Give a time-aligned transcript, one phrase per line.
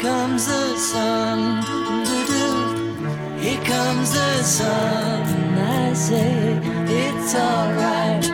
[0.00, 1.62] comes the sun.
[3.38, 5.58] Here comes the sun.
[5.58, 8.24] I say it's alright.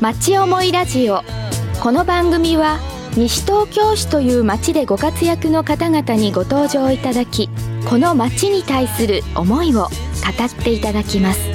[0.00, 1.22] 町思いラジオ
[1.80, 2.78] この番組は
[3.16, 7.48] 西東京市という町でご活躍の方々にご登場いただき
[7.88, 9.88] この町に対する思いを語っ
[10.62, 11.53] ていただきます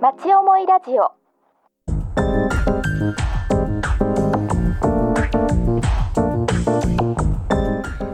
[0.00, 1.10] 町思いラジオ。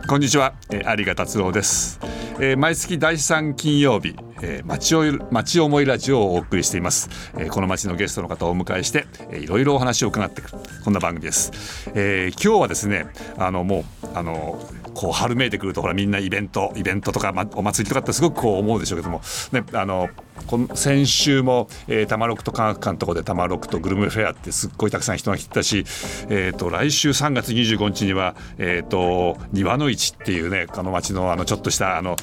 [0.09, 2.01] こんにちは、えー、有賀達郎です、
[2.41, 10.51] えー毎月第3金曜日、えー、町おい町思いラジオをお送りしています、えーこの町のゲストの方をお迎えして、えーいろいろお話を伺っていく
[10.85, 13.07] こんな番組です、えー今日はですね
[13.39, 14.61] あのもうあの
[14.93, 19.23] こう春めいてくるとほらみんなイベントイベントとか、ま、お祭りとかってすごくこう思うでしょうけども
[19.53, 20.09] ねあの
[20.47, 25.85] この先週も、えー、玉六と科学館のところで玉六とグルメフェアってすっごいたくさん人が来てたし、
[26.29, 32.17] えー、と来週3月25日には、えー、と庭の市っていうねあの町のあのちょっとしたあの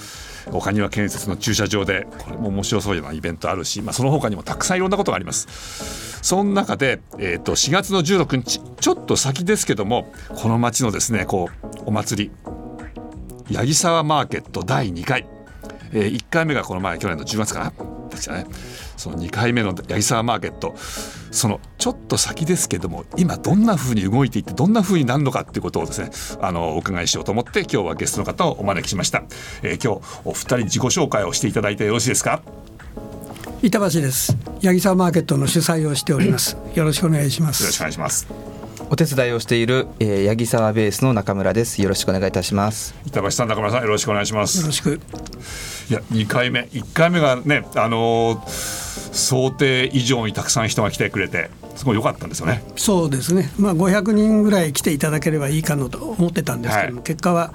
[0.51, 6.19] 岡庭建設の駐車場でこれも面白そうなイベントあるし、まあ、その他にもたくさんいろんなことがあります。
[6.21, 12.31] その中で、えー、と4月の16日ちょっと先ですけどもこの町のですねこうお祭
[13.49, 15.27] り八木沢マーケット第2回、
[15.93, 18.45] えー、1回目がこの前去年の10月かなでしたね。
[18.97, 20.75] その2回目の八木沢マーケット。
[21.31, 29.23] そのちょっと先ですけども今どんな風に動いていってどんな風になるのかっていうことをですねあのお伺いしようと思って今日はゲストの方をお招きしました、
[29.63, 32.41] えー今日お二人自己紹介をしていただいてよろしいですか？
[33.63, 34.35] 板橋です。
[34.61, 36.57] 八木沢マーケットの主催をしております。
[36.75, 41.81] よろしくお願いしまよろしくすお願いしますお手伝いをしている、えー、八木沢ベースの中村です。
[41.81, 42.95] よろしくお願いいたします。
[43.05, 44.59] 板橋さん中村さんよろしくお願いします。
[44.59, 44.99] よろしく。
[45.89, 52.63] いや2回目1回目がねあのー想定以上にたくさん人が来てくれてすごい良かったんですよね。
[52.77, 53.51] そうですね。
[53.57, 57.03] まあ500人ぐらい来ていただければいいかなと思ってたんですけども、はい。
[57.03, 57.53] 結果は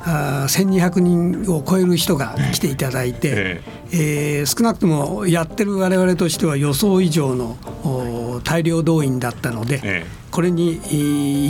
[0.00, 3.62] あー1200人を超える人が来ていただいて、え
[3.92, 4.42] え。
[4.42, 10.88] ー少なくともやってる我々としては予想以上のお大量動員だったので、ええこれにえ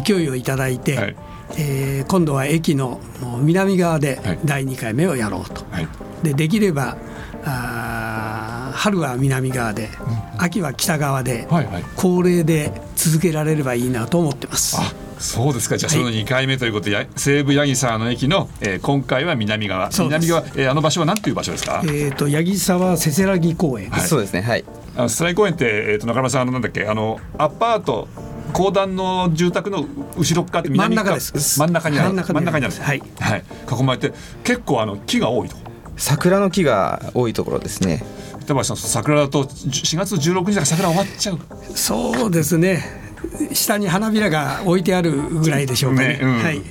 [0.00, 1.16] ー勢いをいただいて、はい。
[1.58, 2.98] えー今度は駅の
[3.42, 4.38] 南側ではい。
[4.46, 5.62] 第2回目をやろうと。
[5.70, 5.88] はい。
[6.22, 6.96] でできれば
[7.44, 9.90] あー春は南側で、
[10.38, 11.84] 秋は北側で、はいはい。
[11.96, 14.78] 恒例で続けられればいいなと思ってます。
[14.80, 15.76] あそうですか。
[15.76, 19.90] じゃあその2回目ということで、や西武八木沢の駅の、えー今回は南側。
[19.90, 24.00] 南側、えーあの場所は何ていう場所ですか、えー、と八木沢せせらぎ公園、はい。
[24.00, 24.40] そうですね。
[24.40, 24.64] はい。
[24.96, 26.86] あのストライ公園って、えー、と中村さんあのなんだっけ？
[26.86, 28.08] あのアパート
[28.52, 29.86] 公団の住宅の
[30.16, 31.58] 後ろっ側って南側真ん中です。
[31.58, 32.08] 真ん中にある。
[32.08, 32.74] 真ん中にある。
[32.74, 33.02] はい。
[33.20, 33.44] はい、
[33.80, 34.12] 囲まれて
[34.44, 35.56] 結構あの木が多いと。
[35.96, 38.02] 桜の木が多いところですね。
[38.42, 41.38] 板橋さん桜だと4月16日だから桜終わっちゃう。
[41.76, 43.08] そうですね。
[43.52, 46.20] 下に花びらが置いてあるぐらいでしょうかね。
[46.22, 46.38] うん。
[46.38, 46.62] はい。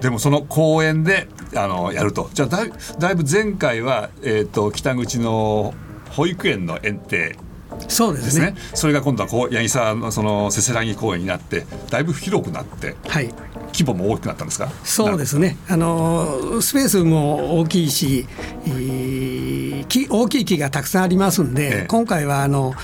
[0.00, 2.30] でもその公園であのやると。
[2.32, 5.74] じゃあだいだいぶ前回は、えー、と北口の
[6.10, 7.45] 保育園の園庭
[7.88, 8.54] そうですねね。
[8.74, 13.32] それが今度はこう八木沢のそのせせらぎ公園になってだいぶ広くなってはい
[13.76, 14.70] 規模も大きくなったんですか？
[14.84, 15.56] そうですね。
[15.68, 18.26] あのスペースも大きいし、
[18.66, 19.56] えー
[19.88, 21.86] 木大きい木がたくさんありますんで、ええ。
[21.86, 22.74] 今回はあの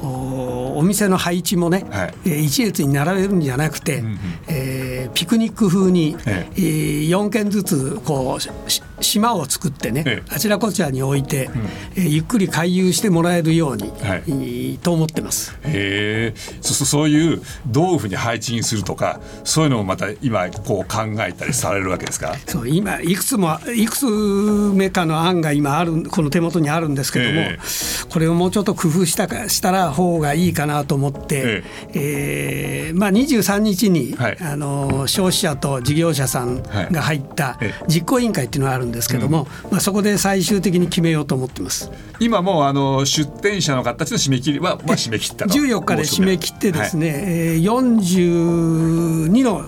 [0.00, 2.14] おお店の配置もね、はい。
[2.26, 4.18] えー一列に並べるんじゃなくて、んうん。
[4.48, 6.60] えーピクニック風に、ええ。
[6.60, 10.34] ー4軒ずつこう島を作ってね、ええ。
[10.34, 11.50] あちらこちらに置いて、
[11.96, 14.22] えーゆっくり回遊してもらえるように、はい。
[14.26, 15.52] えーと思ってます。
[15.64, 22.34] へえそそそういうどういうふうに配置にするとかそういうのもまた今こう考えたりされるわけですか？
[22.46, 28.08] そう今いくつもいくつ目かの案が今あるこの手元にあるんですけども、ええ。
[28.08, 31.62] これをもうちょっと工夫したかしたら方がいいかなと思って、
[31.94, 34.38] えーまあ、23日に、はい。
[34.40, 37.84] あの消費者と事業者さんが入ったええ。
[37.88, 41.90] 実行委員会っていうのがあるんですけども、まあ、そこで最終的に決めようと思ってます。
[42.20, 45.54] 今もうあの出店者の方たちの締め切りは、まあ、締め切ったと。
[45.54, 49.62] 14日で締め切ってですね、えー42のお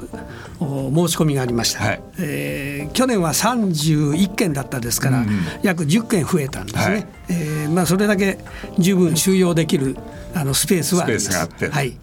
[0.59, 2.01] 申し込みがありました、はい。
[2.19, 5.41] えー去年は31件だったですから、うんうん。
[5.63, 7.07] 約10件増えたんですね、はい。
[7.31, 8.39] えーまあ、それだけ
[8.79, 9.97] 十分収容できる
[10.35, 11.25] あのスペースはあります。
[11.27, 11.69] スペースがあって。
[11.71, 11.97] はい、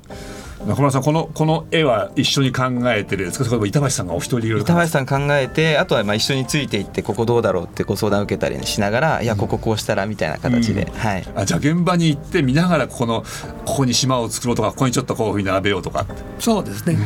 [0.68, 3.46] 中村さんこのこの絵は一緒に考えてるんですか？
[3.46, 10.92] それ板橋さんがお一人板橋さん考えてあとはまあ一緒についていってここどうだろうってご相談受けたりしながらいやこここうしたらみたいな形で、うん。
[10.92, 11.28] はい。
[11.36, 13.24] あじゃあ現場に行って見ながらここの
[13.66, 16.06] ここに島を作ろうとかここにちょっとこういうふうに並べようとか
[16.40, 16.98] そうですね、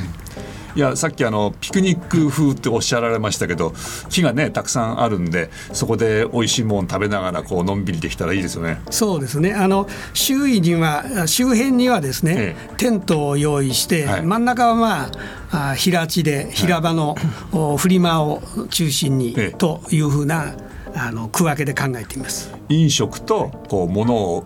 [0.75, 3.73] いやさっきあのピクニック風っておっしゃられましたけど
[4.09, 8.81] 木がねたくさんあるんでそこで美味しいもん食べながらこうのんびりできたらいいですよね。
[8.89, 9.53] そうですね。
[9.53, 14.21] あの周囲には周辺にはですね、えテントを用意して、はい。
[14.23, 15.11] 真ん中はま
[15.51, 17.15] ああ平地で平場の、
[17.53, 19.57] おフリマを中心に、ええ。
[19.57, 20.55] というふうな
[20.93, 22.51] あの区分けで考えています。
[22.67, 24.43] 飲食とこう物を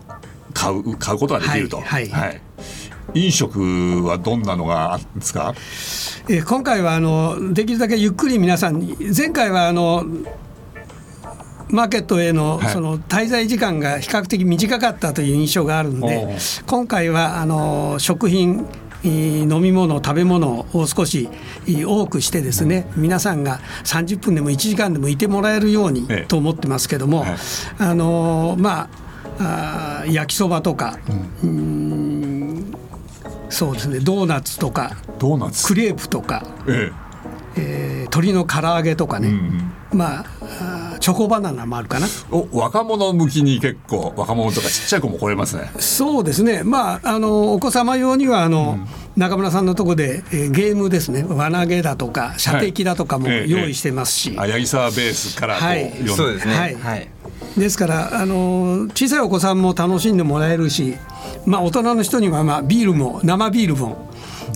[0.54, 1.80] 買う買うことができると。
[1.80, 2.08] はい。
[2.08, 2.40] はい
[3.14, 5.54] 飲食はどんなのがあるんですか？
[6.28, 10.04] えー今回はあのできるだけゆっくり皆さんに前回はあの
[11.70, 12.72] マーケットへのはい。
[12.72, 16.10] その滞在時間が比較的短かったという印象があるんおう。
[16.10, 16.36] で
[16.66, 18.66] 今回はあの食品
[19.02, 21.28] えー飲み物食べ物を少し
[21.66, 26.26] えー多くしてですね皆さんが30分でも1時間でもいてもらえるようにええ。
[26.26, 27.36] と思ってますけども、はい。
[27.78, 28.88] あのま
[29.38, 30.98] あ焼きそばとか、
[31.42, 32.29] うーん
[33.50, 34.00] そうですね。
[34.00, 35.66] ドーナツとかドーナツ。
[35.66, 36.92] クレープとか、ええ。
[37.56, 39.98] ー鶏の唐揚げとかね、えうん。
[39.98, 42.06] まあチョコバナナもあるかな。
[42.30, 42.48] うん。
[42.52, 45.70] お若者向きに結構若者とかちっちゃい子も来れますね。
[45.78, 46.62] そうですね。
[46.62, 48.78] まああのお子様用にはあの、
[49.16, 51.24] 中村さんのとこで、えーゲームですね。
[51.28, 53.48] 輪投げだとか射的だとかもはいええ。
[53.48, 55.92] 用意してますし、あ八木沢ベースからこう、はい。
[56.08, 56.54] そうですね。
[56.54, 56.74] はい。
[56.76, 57.08] はい。
[57.58, 60.96] ですからあの小さいお子さんも楽しんでもらえるし、
[61.46, 64.08] まあ、大人の人には、まあ、ビールも生ビールも、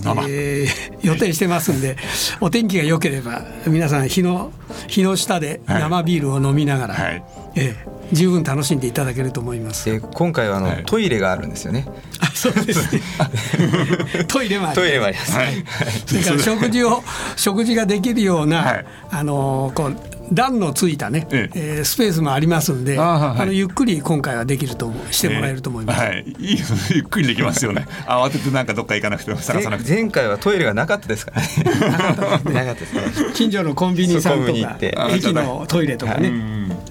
[0.03, 0.25] 生。
[0.27, 1.97] えー予定してますんで
[2.41, 4.51] お天気が良ければ皆さん日の
[4.87, 5.81] 日の下ではい。
[5.81, 7.23] 生ビールを飲みながら、はい。
[7.55, 9.89] ええ十分楽しんでいただけると思います。
[9.89, 10.83] で今回はあの、はい。
[10.85, 11.87] トイレがあるんですよね。
[12.19, 12.95] あそうです。
[12.95, 13.01] ね
[14.27, 15.63] トイレもありトイレもあります、はい。
[16.05, 17.03] それから食事を
[17.35, 18.85] 食事ができるような、はい。
[19.09, 19.95] あのこう
[20.31, 21.59] 段のついたね、ええ。
[21.81, 23.41] ースペースもありますんで、あーはい。
[23.41, 25.99] あのゆっくり今回はできるとしてもらえると思います。
[26.01, 26.57] はい、いい
[26.89, 27.87] ゆっくりできますよね。
[28.07, 29.99] 慌ててなんかどっか行かなくても探さなくても。
[30.01, 31.47] 前回はトイレがなかったですからね。
[32.53, 33.01] なかったですね。
[33.33, 34.97] 近所のコンビニさんとかビニ行って。
[35.11, 36.31] 駅のトイレとかね、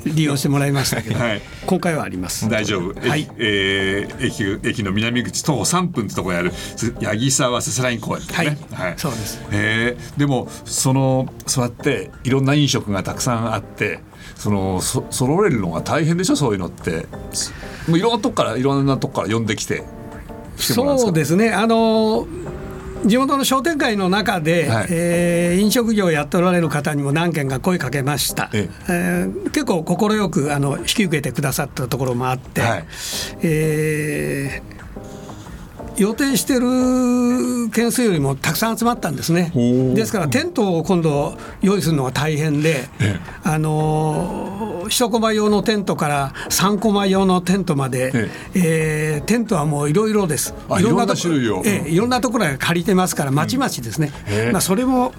[0.04, 1.42] 利用してもらいましたけど、はい。
[1.66, 2.48] 今回はあります。
[2.48, 2.90] 大丈夫。
[2.98, 3.30] 駅はい。
[3.38, 4.26] えー
[4.60, 8.58] 駅駅の南口徒歩3分ってところにあるす八木沢せせらいん公園ですね。
[8.72, 8.94] はい。
[8.96, 9.40] そうです。
[9.50, 10.18] へー。
[10.18, 14.00] でもそのそうやっていろんな飲食がたくさんあって。
[14.36, 16.36] そのそ揃えるのが大変でしょ？
[16.36, 17.06] そういうのって。
[17.88, 19.84] もういろんなとこからいろんなとこから呼んできて
[20.56, 21.52] そうですね。
[21.52, 22.26] あの
[23.06, 24.86] 地元の商店会の中で、はい。
[24.90, 28.90] えー飲食業をやっておられる方にも何件か声かけました、ええ。
[29.28, 32.84] ー結構快くあの引き受けてくださったところもあって、はい。
[33.42, 34.73] えー
[35.96, 39.52] 予定してる件数よりもたくさん集まったんですね。
[39.94, 43.20] ですからテントを今度用意するのが大変で、ええ。
[43.44, 49.20] あのー一コマ用のテントから3コマ用のテントまで、ええ。
[49.22, 50.54] ーテントはもういろいろです。
[50.68, 51.62] あいろんなとこ種類を。
[51.64, 54.12] ええいろんなところが借りてますから、まちまちですね。
[54.26, 54.52] へえ。
[54.52, 55.14] まあそれも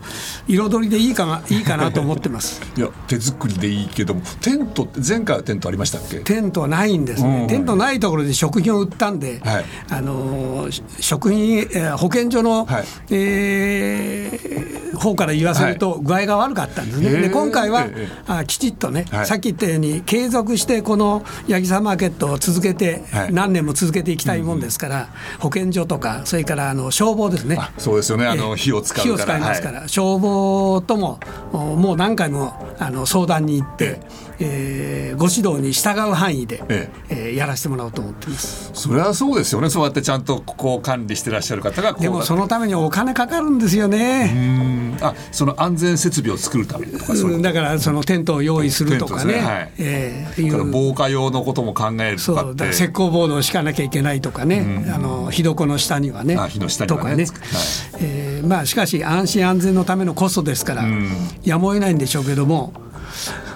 [0.48, 2.62] 彩りでいいかないいかなと思ってます。
[2.78, 6.20] いや手作りでいいけどもテントって前回はテントありましたっけ？
[6.20, 7.48] テントはないんですね、うん。
[7.48, 9.66] テントないところで食品を売ったんで、はい。
[9.90, 12.86] あのーし食品、えー保健所の、はい。
[13.12, 17.22] えー方から言わせると、具合が悪かったんですね、へー。
[17.24, 19.26] で今回は、ええあきちっとね、はい。
[19.26, 23.34] さっき言ったように、継続してこの八木沢マーケットを続けて、はい。
[23.34, 27.58] 何年も続けていきたいもんですから、保健所とか、それからあの消防ですね。
[27.60, 28.26] あそうですよね。
[28.26, 31.20] あえのえ火を使う火を使いますから、消防とも
[31.52, 37.16] おもう何回もあの相談に行って、えーご指導に従う範囲で、ええ。
[37.32, 38.72] ーやらせてもらおうと思ってます。
[38.74, 39.70] それはそうですよね。
[39.70, 44.98] そうやってちゃんとここを管理してらっしゃる方がでもそのためにお金かかるんですようね、ん。
[45.02, 49.34] あその安全設備を作るためにとかそうだからそのテントを用意するとかね。
[49.36, 49.40] ね。
[49.40, 49.72] はい。
[49.78, 50.72] えーいう。
[50.72, 52.36] 防火用のことも考えるそう。
[52.36, 57.26] だとかって石膏ボードを敷かなきゃいけないとかね、あの火床の下にはね、あ火の下にはね。
[57.26, 58.02] とかね、はい。
[58.02, 61.10] えーまあしかし安心安全のためのコストですから、ん。
[61.44, 62.74] やむを得ないんでしょうけども、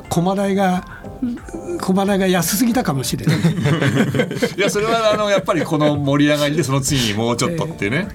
[0.10, 0.84] 駒代が
[1.80, 3.38] 駒代が安すぎたかもしれない。
[4.58, 8.08] いやそれはあのやっぱりこの盛り上がりでその次にもうちょっとっていうね、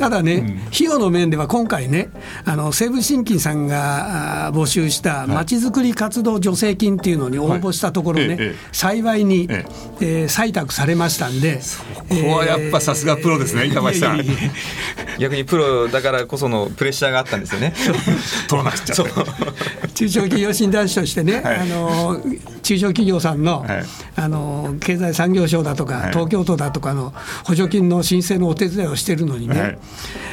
[0.00, 2.08] ただね、費用の面では今回ね、
[2.46, 8.54] あの西武新金さんが募集したまちづくり活動助成金っていうのに応募したところね、はいええええ。
[8.72, 9.66] 幸いに、え
[10.00, 10.24] え。
[10.24, 11.60] ー採択されましたんで、
[12.08, 14.22] ここはやっぱさすがプロですね板橋さん。
[15.18, 17.74] 逆にプロだからこそのプレッシャーがあったんですよね。
[18.48, 18.94] 取らなくちゃ。
[18.94, 21.56] 中小企業診断士としてね、はい。
[21.58, 22.22] あの
[22.62, 23.84] 中小企業さんの,、はい。
[24.16, 26.12] あの経済産業省だとか、はい。
[26.12, 27.12] 東京都だとかの
[27.44, 29.78] 補助金の申請のお手伝いをしてるのにね、はい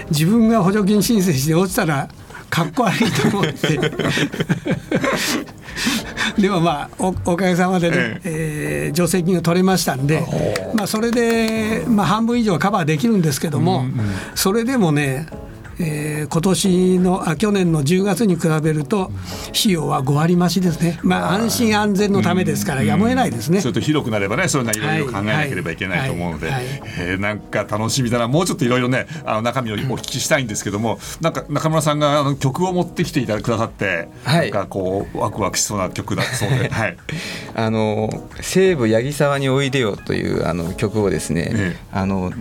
[0.10, 2.10] 自分が補助金申請して落ちたら
[2.50, 3.80] かっこ悪いと思って。
[6.42, 10.24] でもまあおおかげさまでね、えー助成金が取れましたんで、
[10.74, 13.86] まあ、それで、まあ、半分以上はカバーできるんですけども、
[14.34, 15.28] それでもね
[15.80, 19.12] えー今年のあ去年の10月に比べると
[19.50, 23.62] 費用は5割増しですね、まあ、安心安全のためですからやむを得ないですね。
[23.62, 28.28] それと広くなればねそういうのはいろいろ考えなければいけないと思うので、はいはいえーなんか楽しみだな。
[28.28, 34.52] もうちょっといろいろねあの中身をお聞きしたいんですけどもなんか中村さんがあの曲を持ってきていただくださって、はい。
[34.52, 36.98] なんかこうワクワクしそうな曲だそうで、 はい、
[37.56, 38.10] あの
[38.42, 41.78] 西武八木沢においでよというあの曲をですね、ええ。
[41.92, 42.32] あの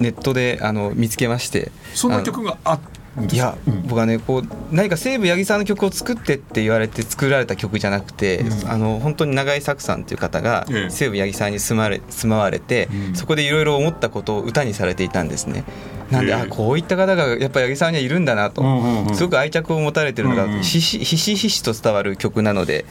[0.00, 1.70] ネットであの見つけまして。
[1.94, 2.78] そんな曲があ
[3.16, 3.82] るんですいやか、うん。
[3.82, 10.90] 僕はねこう何か西武八木沢の曲を作ってって言われて作られた曲じゃなくて、あの本当に永井作さんという方がええ。
[10.90, 13.14] 西武八木沢に住まれ住まわれて、うん。
[13.14, 15.64] そこでいろいろ思ったことを歌にされていたんですね。
[16.10, 19.14] なんで、ええあこういった方がやっぱ八木沢にはいるんだなと、うんうんうん。
[19.16, 22.84] すごく愛着を持たれてるのがうんうんひしひしひしと伝わる曲なので、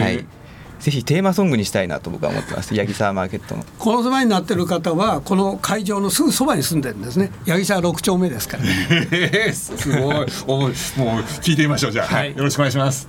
[0.00, 0.24] はい、
[0.82, 2.74] ぜひテーマソングにしたいなと僕は思ってます。
[2.74, 3.64] 八木沢マーケットの。
[3.78, 7.30] この住まいになってる方はこの会場のすぐそばに住んでるんですね。
[7.46, 10.26] 八木沢6丁目ですから、えーすごい。
[10.48, 13.08] おもう聞いてみましょうじゃあ、はい、よろしくお願いします。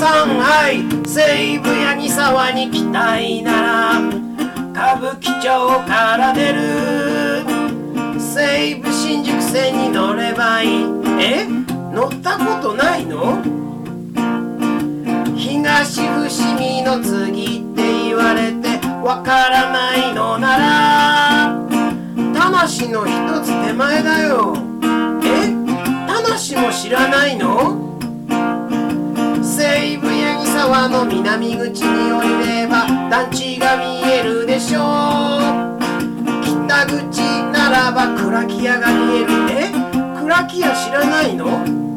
[0.00, 0.06] 上
[0.40, 3.98] 海西武八木沢に来たいなら
[4.72, 6.62] 歌舞伎町から出る。
[8.18, 10.86] 西武新宿線に乗ればいい。
[11.20, 11.57] え？
[11.98, 13.42] 乗ったことないの？
[15.36, 21.58] 東伏見の次って言われてわからないのなら
[22.38, 23.10] 魂の一
[23.42, 24.54] つ手前だよ。
[25.24, 25.52] え？
[26.06, 27.98] 魂も知らないの？
[29.42, 32.28] 西武八木沢の南口に降り
[32.60, 34.82] れば団地が見えるでしょう。
[36.44, 39.32] 北口ならば倉木屋が見える。
[39.50, 39.72] え？
[40.22, 41.87] 倉木屋知らないの？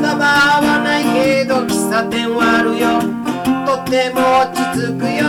[0.00, 3.04] スタバはないけど喫茶店はあるよ
[3.68, 5.28] とても落ち着くよ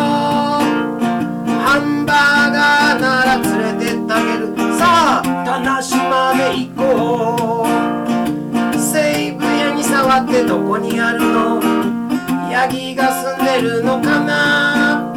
[1.59, 5.67] ハンバーガーなら連れてってあげるさあ田無
[6.07, 11.59] まで行こう西武八木沢ってどこにあるの
[12.49, 15.13] ヤギが住んでるのかな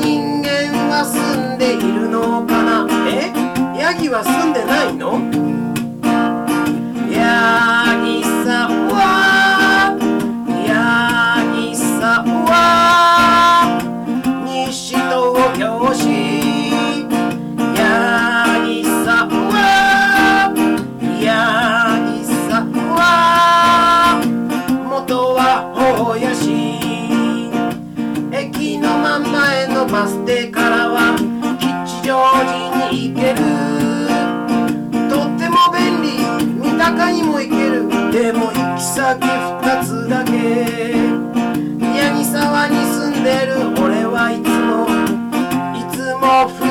[0.00, 3.30] 人間は住んでいるのかなえ
[3.78, 5.29] ヤギは住んでないの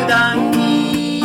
[0.10, 1.22] 段に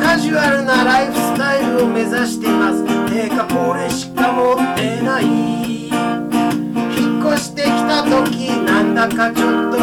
[0.00, 2.84] カジュアルなライフスタイルを目指してます。
[3.08, 5.24] てかこれしか持ってない。
[5.24, 9.78] 引っ越してきた時なんだかちょっと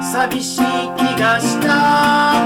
[0.00, 0.62] 寂しい
[0.96, 2.36] 気がした。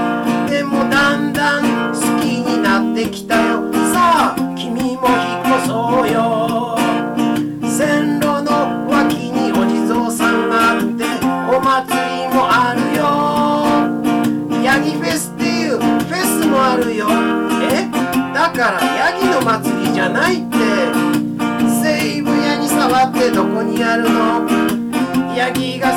[0.49, 3.71] でもだんだん好きになってきたよ。
[3.93, 6.58] さあ君も引っ越そうよ。
[19.49, 20.57] 祭りじゃないって。
[21.81, 24.47] 西武屋に触ってどこにあるの？
[25.35, 25.91] ヤギが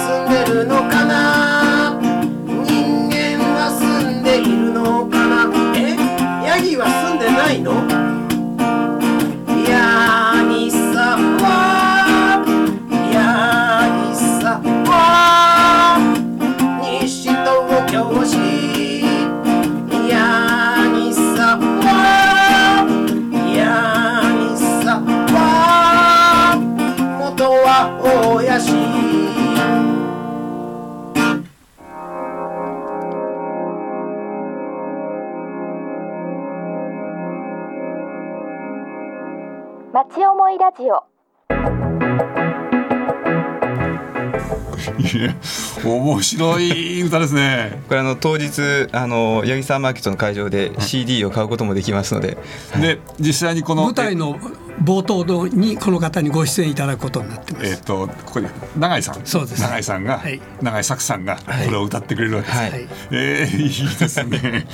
[45.84, 47.82] 面白い歌ですね。
[47.88, 52.38] これあの当日あの八木沢マーケットの会場で CD を買うこともできますので、
[52.80, 54.38] で実際にこの舞台の
[54.82, 57.66] 冒頭のにこの方にご出演いただくことになってます。
[57.66, 59.26] えっ、とここに永井さん。
[59.26, 59.62] そうです。
[59.62, 60.40] 永井さんが、はい。
[60.60, 62.70] 永井作さんがこれを歌ってくれるわけです、はい。
[62.70, 62.88] はい。
[63.12, 64.66] えー、いいですね。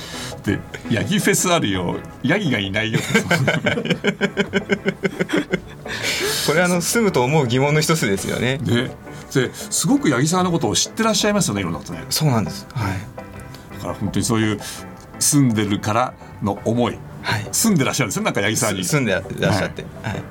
[0.43, 0.59] で
[0.89, 1.97] ヤギフェスあるよ。
[2.23, 2.99] ヤギがいないよ。
[6.47, 8.57] これあの住むと思う疑問の一つですよね。
[8.57, 8.91] ね
[9.33, 12.05] ですごく八木沢のことを知ってらっしゃいますよねいろんなことね。
[12.09, 12.67] そうなんです。
[12.73, 12.97] はい。
[13.75, 14.59] だから本当にそういう
[15.19, 16.97] 住んでるからの思い。
[17.21, 17.47] はい。
[17.51, 18.83] 住んでらっしゃるんですよなんか八木沢に。
[18.83, 20.23] 住んでらっしゃって、はい。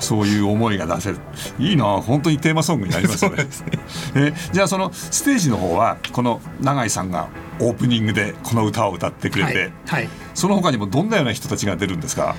[0.00, 1.18] そういう思いが出せる。
[1.58, 3.46] いいな本当にテーマソングになりますよね。
[4.14, 12.36] えじゃあそのステージの方はこの永井さんがオープニングでこの歌を歌ってくれて、はい、はい、その他にもどんなような人たちが出るんですか？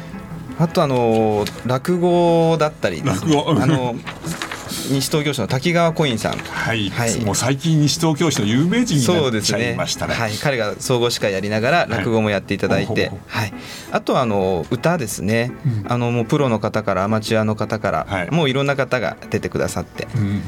[0.60, 3.10] あとあの落語だったりね。
[3.10, 3.58] 落語。
[3.60, 3.96] あの
[4.90, 6.38] 西東京市の滝川コインさん。
[6.38, 7.20] はい、はい。
[7.22, 9.76] もう最近西東京市の有名人にそなっちゃいうですね。
[9.78, 10.14] ましたね。
[10.14, 13.50] はい、彼が総合司会やりながら落語もやっていただいて、ははい。
[13.50, 13.54] い
[13.92, 15.52] あとはあの歌ですね、
[15.88, 18.32] あのもうプロの方からアマチュアの方から、はい。
[18.32, 20.08] もういろんな方が出てくださって。
[20.16, 20.42] うんうん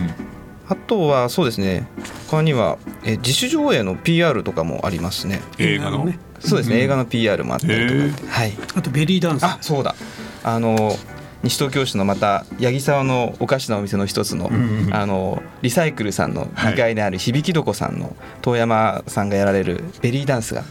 [0.71, 1.87] あとはそうですね。
[2.29, 5.41] 他にはえ自主上映の PR とかもありますね。
[5.57, 6.05] 映画の？
[6.05, 6.19] ね。
[6.39, 8.23] そうですね、映画の PR もあったりとか。
[8.23, 8.57] ってはい。
[8.75, 9.43] あとベリーダンス。
[9.45, 9.95] あそうだ。
[10.43, 10.95] あの
[11.43, 14.53] 西東京市のまた八木沢のお菓子のお店の一つの,、ん
[14.87, 16.73] うんあのリサイクルさんのはい。
[16.73, 20.63] 2階にある響き床さんの遠山さんがやられるベリーダンスが、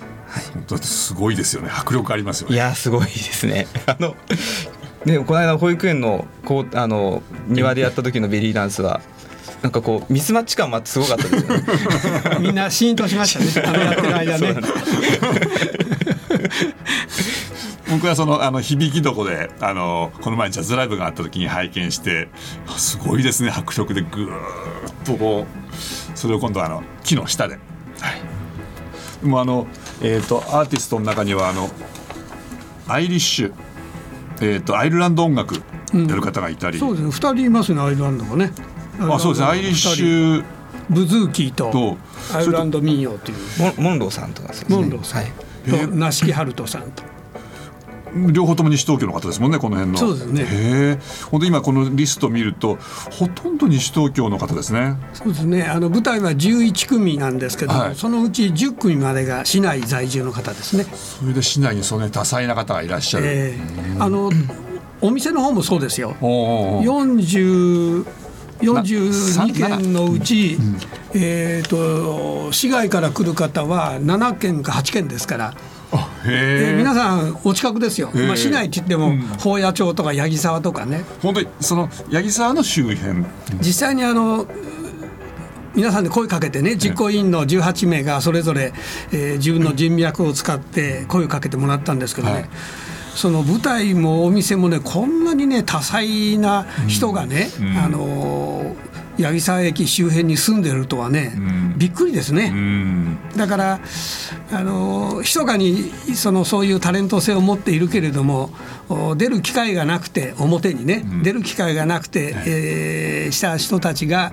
[0.54, 1.70] 本当だってすごいですよね。
[1.72, 3.66] 迫力ありますよい、ねやーすごいですね。
[3.86, 4.14] あの
[5.04, 9.00] ねこの間保育園のこうあの庭でやった時のベリーダンスは
[9.62, 11.64] なんかこうミスマッチ感もあってすごかったですよね。
[12.40, 13.66] みんなシーンとしましたね。
[13.66, 14.54] あのやってる間ね
[17.90, 22.28] 僕はそのあの響き床であのこの前ジャズライブがあった時に拝見して
[22.66, 27.60] あすごいですね迫力でぐーっとこうそれを今度はあの木の下で、は
[29.22, 29.66] い、もうあの
[30.02, 31.68] えっ、とアーティストの中にはあの
[32.86, 33.54] アイリッシュ
[34.40, 35.56] えっ、とアイルランド音楽
[35.94, 37.08] やる方がいたり、そうですね。
[37.08, 38.52] 2人いますねアイルランドがね。
[39.00, 39.46] あそうですね。
[39.48, 40.44] アイリッシュ
[40.90, 41.96] ブズーキーとと
[42.34, 43.38] アイルランド民謡という。
[43.58, 44.76] モンモンローさんとかですね。
[44.76, 45.32] モンローさんはい。
[45.70, 47.02] と那須木春人さんと
[48.14, 49.98] 両方とも西東京の方ですもんねこの辺の。
[49.98, 50.42] そうですね。
[50.42, 50.98] へえ。
[51.44, 52.78] 今このリスト見ると
[53.10, 54.96] ほとんど西東京の方ですね。
[55.12, 55.64] そうですね。
[55.64, 57.94] あの舞台は11組なんですけど、はい。
[57.94, 60.84] そのうち10組までが市内在住の方ですね。
[60.84, 64.30] それで市内にそんなに多彩な方がいらっしゃる、えーあの
[65.00, 66.16] お店の方もそうですよ。
[66.20, 66.82] おうおうおう。
[66.82, 68.04] 40
[68.60, 70.58] 42な件のうち、
[71.14, 75.54] えー、と市外から来る方は7件か8件ですから、
[76.26, 81.04] え皆さんお近くですよ、えまあ、市内って言っても宝谷町とか八木沢とかね。
[81.22, 83.24] 本当にその八木沢の周辺。
[83.60, 84.46] 実際にあの
[85.74, 88.72] 皆さんで声かけてね実行委員の18名がそれぞれ、
[89.12, 92.48] えー自分の人脈を使って声をかけてもらったんですけどね、はい。
[93.14, 97.48] その舞台もお店もねこんなにね多彩な人がね、
[97.82, 98.76] あの
[99.18, 101.74] 八木沢駅周辺に住んでるとはね、ん。
[101.78, 102.52] びっくりですね。
[102.54, 103.18] うん。
[103.36, 103.80] だから
[104.52, 108.50] あの密かにそのそういうタレント性を持っているけれども
[108.88, 114.32] お出る機会がなくて表にね、出る機会がなくて、えーした人たちが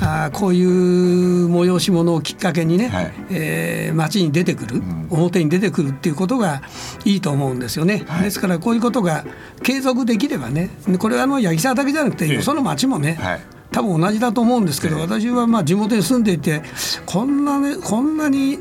[0.00, 3.12] あーこういう催し物をきっかけにね、はい。
[3.30, 6.62] えー街に出てくる、表に出てくるっていうことが
[7.04, 8.04] いいと思うんですよね。
[8.22, 9.24] ですからこういうことが
[9.62, 12.34] 継続できればねこれはあの八木沢だけじゃなくて、ええ。
[12.36, 13.40] よその町もね、はい
[13.72, 16.62] 多分同じだと思うんですけど、私はまあ地元に住んでいて
[17.06, 18.58] こんなねこんなに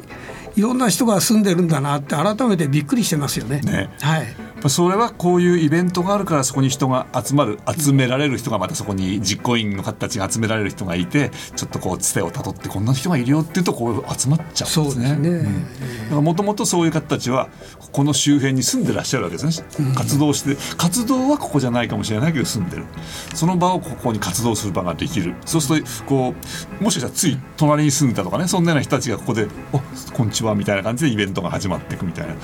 [0.56, 3.62] いろんな人が住んでるんだなって改めてびっくりしてますよね。
[3.62, 4.28] ねはい。
[4.68, 15.00] それはこういうイベントがあるからそこに人が集まる集められる人がまたそこに実行委員の方たちが集められる人がいてちょっとこうつてをたどってこんな人がいるよっていうとこう集まっちゃうんですね。
[15.00, 17.50] そうですねもともとそういう方たちは
[17.92, 22.86] この周辺に住んでらっしゃるわけですね、活動して活動はここじゃないかもしれないけど住んでる。
[23.34, 25.36] その場をここに活動する場ができる。
[25.46, 26.34] そうするとこ
[26.82, 29.80] うもしかしたらつい隣に住んだとかねそんなような人たちがここで「お
[30.14, 32.36] こんにちは」みたいな感じでイベントが始まっていくみたいな。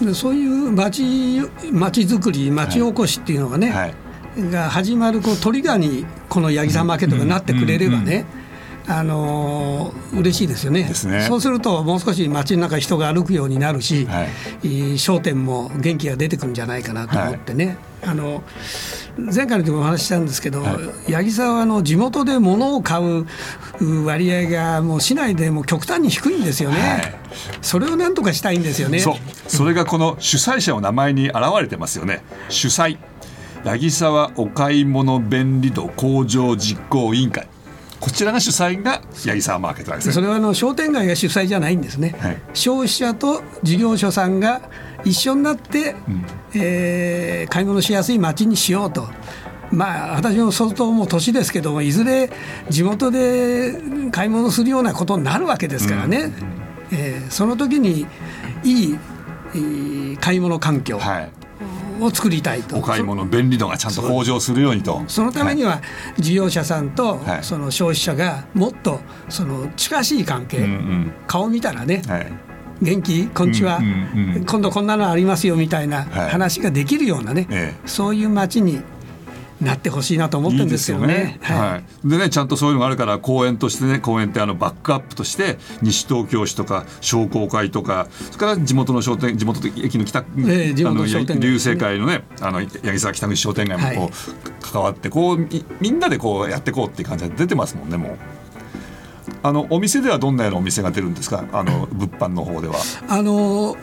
[0.00, 1.40] でそういう町
[1.72, 3.94] 町づくり町おこしっていうのがね、はい。
[4.50, 8.24] が始まるこうトリガーにこの八木沢マーケットがなってくれればね、
[8.86, 10.84] あのー嬉しいですよね。
[10.84, 11.22] ね。
[11.22, 14.26] そうするともう少し街の中人が歩くようになるし、は
[14.62, 14.68] い。
[14.68, 18.42] いい商店も元気が出てくるんじゃないかなと思ってね、あの
[19.16, 20.62] 前回の時もお話ししたんですけど、
[21.08, 23.26] 八木沢はあの地元で物を買う
[24.04, 27.14] 割合がもう市内でも極端に低いんですよね、はい。
[27.60, 29.00] それをなんとかしたいんですよね。
[29.00, 29.16] そう。
[29.48, 32.22] それがこの主催者の名前に表れてますよね。
[32.48, 32.98] 主催。
[33.64, 37.48] 八木沢お買い物便利度向上実行委員会。
[37.98, 40.14] こちらが主催が八木沢マーケットですね。
[40.14, 42.40] それはあの商店街が主催じゃないんですね、はい。
[42.54, 44.62] 消費者と事業所さんが、
[45.04, 45.94] 一緒になって、
[46.54, 49.08] えー買い物しやすい街にしようと。
[49.70, 52.30] まあ、私も相当もう年ですけどもいずれ
[52.70, 53.74] 地元で
[54.12, 56.32] 買い物するようなことになるわけですからね、
[56.90, 58.06] えーその時に
[58.64, 58.98] いい
[59.54, 61.30] えー買い物環境はい。
[62.00, 65.02] を作りたいと、お買い物便利度がちゃんと向上するようにと。
[65.08, 65.82] そのためには
[66.16, 67.44] 事業者さんとはい。
[67.44, 71.12] その消費者がもっとその近しい関係、うんうん。
[71.26, 72.32] 顔見たらね、はい
[72.80, 73.26] 元気？
[73.26, 74.44] こんにちは、うんうんうん。
[74.44, 76.30] 今度こんなのありますよみたいなはい。
[76.30, 77.88] 話ができるようなね、ええ。
[77.88, 78.80] そういう街に
[79.60, 81.40] なってほしいなと思ってるんですよね。
[81.42, 81.58] はい。
[81.58, 91.40] はい、でねちゃんとそういうのがあるから公園としてね公園ってあのバックアップとして西東京市とか商工会とかそれから地元の商店地元駅の北、ええ地元商店街。
[91.40, 98.18] 流星会のねあの八木沢北口商店街もこう、関わってこうみみんなでこうやっていこうっていう感じで出てますもんねもう。
[99.42, 101.44] あのお店ではどんなようなお店が出るんですか？
[101.52, 102.76] あの物販の方では。
[103.08, 103.76] あの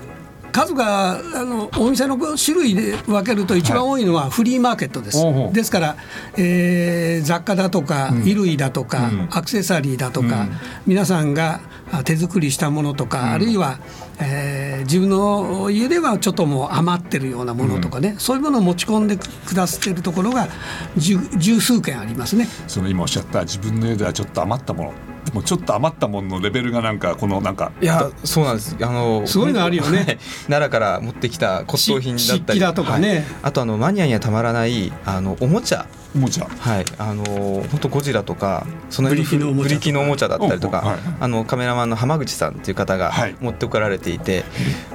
[0.51, 5.21] 数があのお店の種類で分けると一番多いのはフリーマーケットです。
[5.21, 5.53] ほうほう。
[5.53, 5.97] ですから、
[6.37, 9.27] えー雑貨だとか衣類だとか、うん。
[9.31, 10.51] アクセサリーだとか、うん。
[10.87, 11.59] 皆さんが
[11.91, 13.79] あ手作りしたものとか、あるいは、
[14.19, 20.47] えー自分の家ではちょっともう余ってるようなものとかね、そういうものを持ち込んでくださっているところが
[20.95, 22.47] 十十数件ありますね。
[22.67, 24.89] その今おっしゃった自分の家ではちょっと余ったもの。
[24.91, 28.75] でもちょっと余ったもののレベルがなんかこのなんかいやそうなんです。
[28.81, 29.97] あのすごいのあるよね。
[29.97, 30.17] はい。
[30.47, 32.59] 奈良から持ってきた骨董品だったり。
[32.59, 33.09] だとかね。
[33.09, 33.23] はい。
[33.43, 35.88] あとあのマニアにはたまらないあのおもちゃ。
[36.15, 36.47] おもちゃ。
[36.47, 36.85] はい。
[36.97, 39.69] あの本当ゴジラとかそのブリキのおもちゃとか。
[39.69, 40.99] ブリキのおもちゃだったりとか、うんはい。
[41.19, 43.35] あのカメラマンの浜口さんっていう方がはい。
[43.39, 44.45] 持ってこられていて、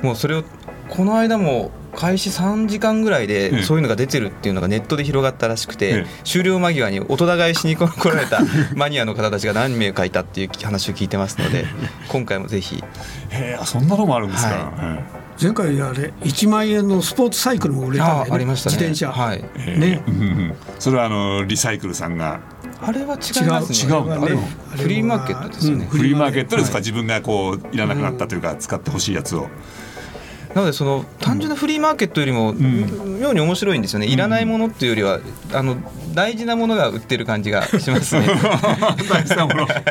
[0.03, 0.45] もうそれを
[0.88, 3.50] この間も開始3時間ぐらいええ。
[3.50, 6.07] でそういうのが出てるっていうのがネットで広がったらしくて、ええ。
[6.24, 8.40] 終了間際に音高いしに 来られた
[8.74, 11.66] マニアの方たちが何名かいたっていう話を聞いてますので
[12.09, 12.83] 今回もぜひ。
[13.31, 18.31] へえそんなのもあるんですか、はえ前回あれ1万円のスポーツサイクルも売れたんだよね。
[18.31, 18.76] あありましたね。
[18.76, 19.42] 自転車、はい。
[19.57, 20.55] えねうんうんうん。
[20.79, 22.40] それはあのリサイクルさんが。
[22.83, 23.90] あれは違いますね。
[23.90, 24.22] 違う違うんだ。
[24.22, 24.42] あれは
[24.76, 26.57] フリーマーケットですよね、うんフリーマーケット。
[26.57, 29.48] ですか、はい自分がこういらなくなったというか、使ってほしいやつを
[30.55, 34.07] なのでその単純なフリーマーケットよりも妙に面白いんですよね。
[34.07, 35.21] いらないものっていうよりは
[35.53, 35.77] あの
[36.15, 38.27] 大事なものが売ってる感じがしますね。
[39.09, 39.67] 大事なもの。
[39.67, 39.91] だか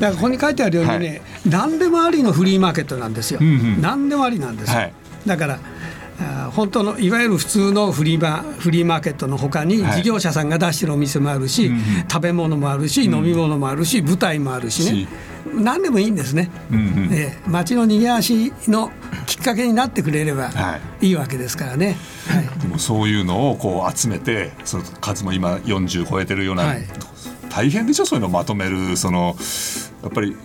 [0.00, 3.80] らここに書いてあるようにね、何でもありのフリーマーケットなんですよ、うんうん。
[3.82, 4.92] 何でもありなんですよ、はい。
[5.26, 5.58] だから
[6.52, 9.96] 本当のいわゆる普通のフリーマフリーマーケットのほかにはい。
[9.98, 11.82] 事業者さんが出してるお店もあるし、うんうん。
[12.10, 15.06] 食べ物もあるし、飲み物もあるし舞台もあるしね。
[15.06, 15.08] し
[15.54, 17.08] 何でもいいんですね、うんうん。
[17.12, 17.42] ええ。
[17.46, 18.90] 街の賑わしの
[19.26, 21.08] きっかけになってくれればはい。
[21.08, 21.96] いいわけですからね。
[22.28, 22.60] はい。
[22.60, 26.86] でもそういうのをこう集めてその数も今40超えてるような、はい。
[27.48, 28.06] 大変でしょ？
[28.06, 29.36] そういうのをまとめるその
[30.02, 30.36] やっぱり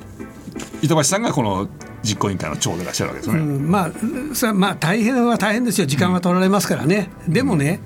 [0.81, 1.67] 板橋さんがこの
[2.03, 3.39] 実行委員会の長でいらっしゃるわけですね。
[3.39, 3.91] うん、まあ
[4.33, 5.87] それはまあ大変は大変ですよ。
[5.87, 7.81] 時間は取られますからね、でもね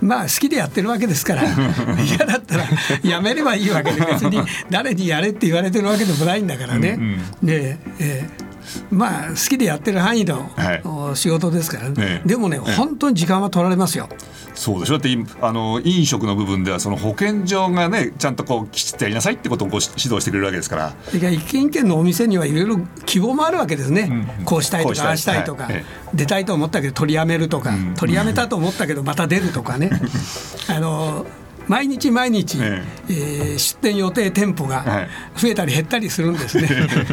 [0.00, 1.42] まあ好きでやってるわけですから。
[2.04, 2.64] 嫌だったら
[3.02, 6.96] やめればいいわけで別に誰にやれって言われてるわけでもないんだからね。
[6.98, 8.45] うんでええ
[8.90, 10.82] まあ好きでやってる範囲の、はい。
[10.84, 12.28] お仕事ですからね、ええ。
[12.28, 12.74] でもね、ええ。
[12.74, 14.08] 本当に時間は取られますよ。
[14.54, 14.94] そうでしょ？
[14.94, 20.94] だって今あの飲食の部分ではその保健所がねちゃんとこうきちっとやりなさいってことをこう指導してくれるわけですから。
[21.06, 25.06] それから一軒一軒のお店にはいろいろ希望もあるわけですね、うんこうしたいとこうしたい。
[25.06, 25.74] かああしたいとか、はい。
[25.76, 27.94] え出たいと思ったけど取りやめるとか、ん。
[27.94, 29.90] 取りやめたと思ったけどまた出るとかね。
[30.68, 31.26] あの
[31.68, 33.12] 毎日毎日、ええ。
[33.54, 35.08] ー出店予定店舗がはい。
[35.36, 36.68] 増えたり減ったりするんですね、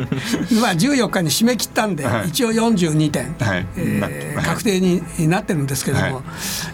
[0.61, 2.29] まあ14日に締め切ったんで、はい。
[2.29, 3.65] 一応42店、はい。
[3.77, 6.13] え確定になってるんですけども、はい。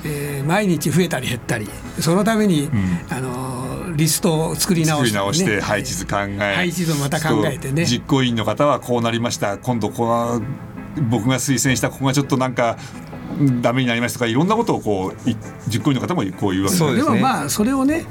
[0.06, 2.72] えー毎日増えたり減ったりそのために、ん。
[3.10, 7.86] あのリストを作り直して、直して配置図考え配置図をまた考えてね。
[7.86, 9.58] 実行委員の方はこうなりました。
[9.58, 10.42] 今度この
[11.10, 13.09] 僕が推薦したここがちょっとなんかうん
[13.62, 15.36] ダメになりましたとかいろんなことをこうい
[15.68, 17.16] 実行委員の方もこう言うわけそうですね。
[17.16, 18.06] でもまあそれをね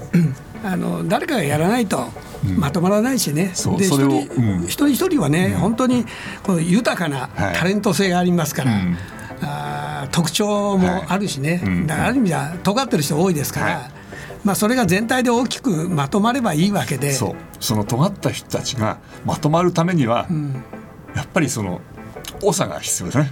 [0.64, 2.09] あの誰かがやらないと
[2.57, 4.64] まとまらないしね、うそれを人、うん。
[4.64, 6.04] 一人一人はね、本当に
[6.42, 7.57] こう豊かなはい。
[7.57, 8.96] タレント性がありますから、うん。
[9.42, 11.62] あー特徴もあるしね、はい。
[11.62, 11.87] うん。
[11.87, 13.90] だからある意味では尖ってる人多いですから、はい。
[14.44, 17.12] まあ、それが全体で大きくまとまればいいわけで。
[17.12, 17.35] そう。
[17.61, 20.28] その尖った人たちがまとまるためには、
[21.14, 21.81] やっぱりその
[22.40, 23.31] 長が必要ですね。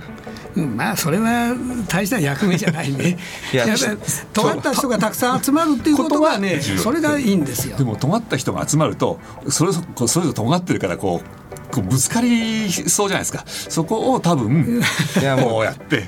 [0.57, 1.55] うんまあそれは
[1.89, 3.19] 大した役目じゃないね。
[3.53, 3.99] いややっぱり
[4.33, 7.85] 尖った人がたくさん集まるっていうことがね、それがいいんですよで。
[7.85, 14.83] も尖った人が集まるとそれそれぞれ尖ってるからこうこうぶつかりそうじゃないですかそこを多分
[15.21, 16.05] いやもうやって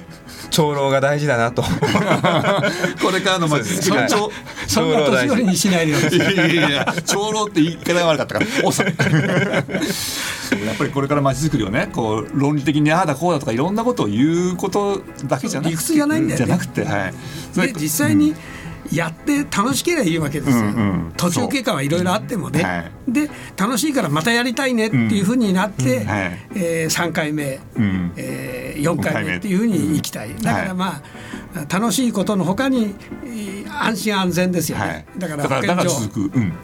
[0.51, 1.63] 長老が大事だなと。
[3.03, 4.09] これからの街づくりはい。
[4.09, 4.31] 長
[4.67, 8.47] そんな年寄りにしないでやいやいや長老って言い方が悪かったから。
[10.67, 16.47] やっぱりこれから街づくりをねこう論理的にああだこうだとかいろんなことを言うことだけじゃなくて理屈じゃないんだよね。
[16.47, 17.15] じゃなくてはい。
[17.55, 18.35] で実際に
[18.93, 20.69] やって楽しければいいわけですよ、うんう
[21.09, 21.13] ん。
[21.17, 23.13] 途中経過はいろいろあってもね、はい。
[23.13, 26.39] で楽しいからまたやりたいねっていうふうになって、はい。
[26.55, 28.13] えー3回目、うん。
[28.17, 31.03] えー4回目っていうふうに行きたい、だからま
[31.55, 35.07] あ、楽しいことのほかにえー安心安全ですよね、はい。
[35.19, 35.91] だから保健所。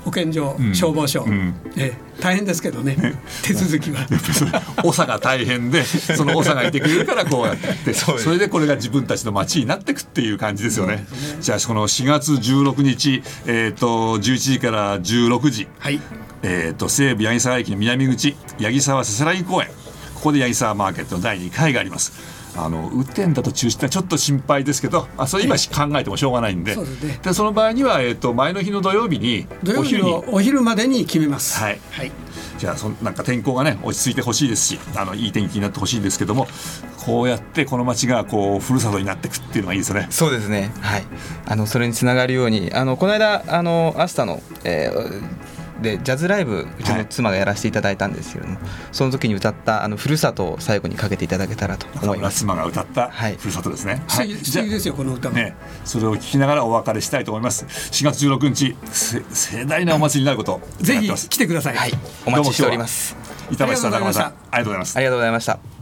[0.05, 0.75] 保健所、ん。
[0.75, 1.55] 消防署、ん。
[1.77, 2.97] えー大変ですけどね。
[3.43, 4.07] 手続きは。
[4.83, 7.95] 長が大変でその長がいてくれるからこうやって。
[7.95, 11.07] それでこれが自分たちの街になっていくっていう感じですよね。
[11.41, 16.01] じゃあこの4月16日、えー、と11時から16時、はい。
[16.43, 19.69] えー、と西武八木沢駅の南口八木沢せせらぎ公園。
[20.15, 22.13] ここで八木沢マーケットの第2回があります。
[22.57, 26.75] あの雨天だと中止ってちょっと心配ですけどあそれ今考えてもしょうがないんで。
[26.75, 27.19] そうですね。
[27.23, 31.59] でその場合には、えー、と前の日の土曜日に土曜日お昼にのお昼までに決めます。
[31.59, 31.81] はい。
[31.91, 32.13] はい。
[32.59, 36.47] じゃあそんなんか天候がね落ち着いてほしいですしあのいい天気になってほしいんですけども
[37.05, 40.07] こうやってこの街がこうふるさとになっていくっていうのがいいですよね。
[40.11, 40.71] そうですね。
[40.81, 41.05] はい。
[41.47, 45.44] あのそれにつながるようにあのこの間あのアスタの、えー
[45.85, 48.59] でジャズライブうちの妻がやらせていただいたんですけれども、
[48.91, 52.41] その時に歌ったあのふるさとを最後にかけていただけたらと思います。
[52.41, 54.03] 妻が歌ったはいふるさとですね。
[54.09, 55.35] 素敵素敵ですよこの歌は。
[55.35, 57.67] ね、それを聞きながらお別れしたいと思います。
[57.67, 61.77] 4月16日、せ盛大なお祭りになることをぜひ来てください。
[61.77, 61.93] はい、
[62.27, 63.17] お待ちしております。
[63.51, 65.01] 板橋さん、中村さん、ありがとうございますあ。
[65.01, 65.74] りがとうございました。